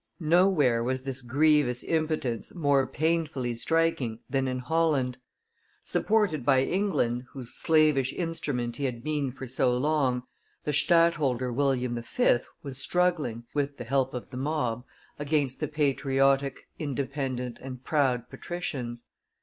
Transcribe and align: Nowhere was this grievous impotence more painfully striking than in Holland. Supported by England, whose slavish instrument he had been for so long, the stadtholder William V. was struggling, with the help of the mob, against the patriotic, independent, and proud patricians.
Nowhere 0.19 0.83
was 0.83 1.03
this 1.03 1.21
grievous 1.21 1.83
impotence 1.83 2.55
more 2.55 2.87
painfully 2.87 3.53
striking 3.53 4.17
than 4.27 4.47
in 4.47 4.57
Holland. 4.57 5.19
Supported 5.83 6.43
by 6.43 6.63
England, 6.63 7.25
whose 7.33 7.53
slavish 7.53 8.11
instrument 8.13 8.77
he 8.77 8.85
had 8.85 9.03
been 9.03 9.31
for 9.31 9.45
so 9.45 9.77
long, 9.77 10.23
the 10.63 10.73
stadtholder 10.73 11.53
William 11.53 12.01
V. 12.01 12.37
was 12.63 12.79
struggling, 12.79 13.43
with 13.53 13.77
the 13.77 13.83
help 13.83 14.15
of 14.15 14.31
the 14.31 14.37
mob, 14.37 14.85
against 15.19 15.59
the 15.59 15.67
patriotic, 15.67 16.67
independent, 16.79 17.59
and 17.59 17.83
proud 17.83 18.27
patricians. 18.27 19.03